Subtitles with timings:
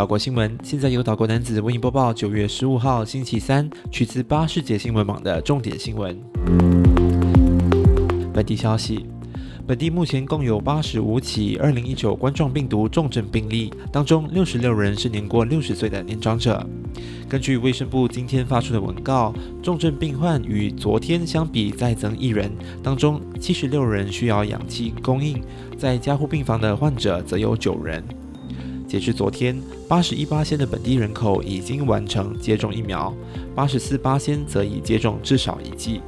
[0.00, 6.18] 岛国新闻现在由岛国男子为您播报九月十五号星期三，取自巴士节新闻网的重点新闻。
[8.32, 9.04] 本地消息。
[9.66, 16.66] 本地目前共有八十五起二零一九冠状病毒重症病例，当中六十六人是年过六十岁的年长者。
[17.28, 22.50] 根据卫生部今天发出的文告，重症病患与昨天相比再增一人，
[22.82, 25.42] 当中七十六人需要氧气供应，
[25.76, 28.02] 在加护病房的患者则有九人。
[28.90, 33.14] 截至昨天，八十一八仙的本地人口已经完成接种疫苗，
[33.54, 36.00] 八十四八仙则已接种至少一剂。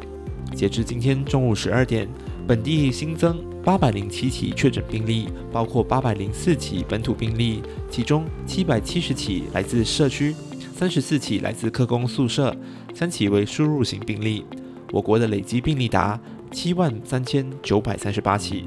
[0.52, 2.08] 截至今天中午十二点，
[2.44, 10.34] 本地新增八百零七起确诊病例，包括八百零四起本土病例，其中七百七十起来自社区，
[10.74, 12.52] 三十四起来自客工宿舍，
[12.92, 14.44] 三起为输入型病例。
[14.90, 16.18] 我国的累计病例达
[16.50, 18.64] 七万三千九百三十八起，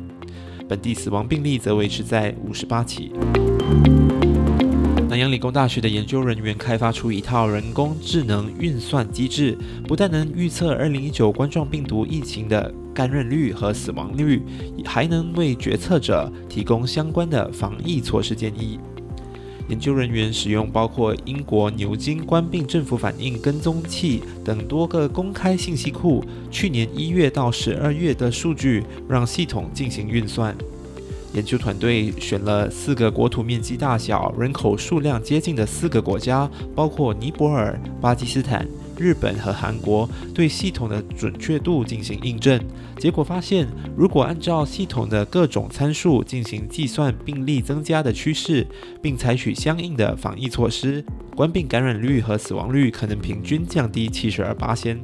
[0.70, 3.12] 本地死亡病例则维持在五十八起。
[5.16, 14.42] 南洋理工大学的研究人员开发出一套人工智能运算机制，不但能预测2019冠状病毒疫情的感染率和死亡率，
[14.84, 18.78] 还能为决策者提供相关的防疫措施建议。
[19.70, 30.54] 研究人员使用包括英国牛津冠病政府反应跟踪器等多个公开信息库，去年一月到十二月的数据，让系统进行运算。
[31.36, 38.66] 研究团队选了四个国土面积大小、人口数量接近的四个国家，包括尼泊尔、巴基斯坦、
[38.98, 42.58] 日本和韩国，对系统的准确度进行印证。
[42.98, 48.66] 结果发现，如果按照系统的各种参数进行计算病例增加的趋势，
[49.02, 51.04] 并采取相应的防疫措施，
[51.36, 54.98] 冠病感染率和死亡率可能平均降低七十二巴仙。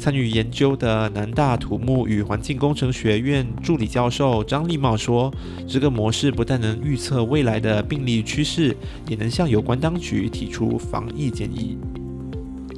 [0.00, 5.30] 参与研究的南大土木与环境工程学院助理教授张立茂说
[5.68, 8.74] ：“这个模式不但能预测未来的病例趋势，
[9.06, 11.76] 也能向有关当局提出防疫建议。”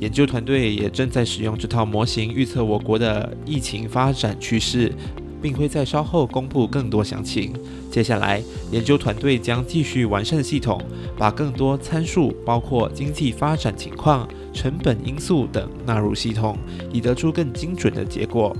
[0.00, 4.92] 研究团队也正在使用这套模型预测我国的疫情发展趋势。
[5.42, 7.52] 并会在稍后公布更多详情。
[7.90, 10.80] 接下来，研究团队将继续完善系统，
[11.18, 16.56] 把更多参数，包括经济发展情况、成本因素等纳入系统，
[16.92, 18.56] 以得出更精准的结果，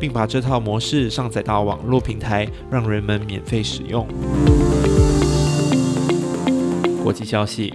[0.00, 4.06] 并把这套模式上载到网络平台，让人们免费使用。
[7.02, 7.74] 国际消息。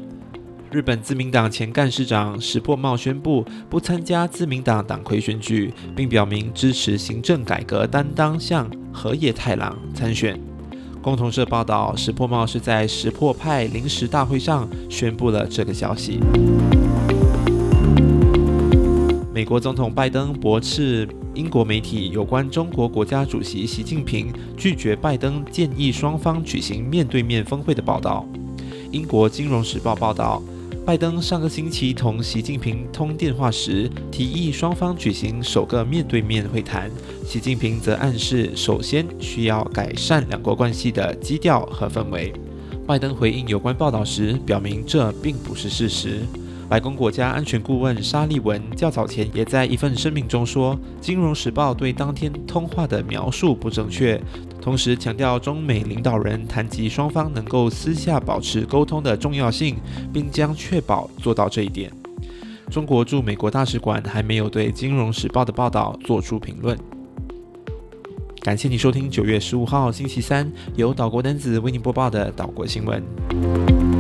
[0.71, 10.39] 日本自民党前干事长石破茂宣布不参加自民党党魁选举，并表明支持行政改革担当相河野太郎参选。
[11.01, 16.19] 共同社报道，石破茂是在石破派临时大会上宣布了这个消息。
[19.39, 28.27] 美国总统拜登驳斥英国媒体有关中国国家主席习近平拒绝拜登建议双方举行面对面峰会的报道。
[28.91, 30.43] 英国金融时报报道。
[30.85, 36.91] 拜登上个星期同习近平通电话时，提议双方举行首个面对面会谈。
[37.25, 42.33] 习近平则暗示，首先需要改善两国关系的基调和氛围。
[42.85, 46.23] 拜登回应有关报道时，表明这并不是事实。
[46.69, 54.21] 白宫国家安全顾问沙利文较早前也在一份声明中说，《金融时报》对当天通话的描述不正确，
[54.61, 59.77] 同时强调中美领导人谈及双方能够私下保持沟通的重要性，
[60.13, 61.91] 并将确保做到这一点。
[62.69, 66.77] 中国驻美国大使馆还没有对《金融时报》的报道做出评论。
[68.41, 73.98] 感谢你收听九月十五号星期三由岛国男子为您播报的岛国新闻。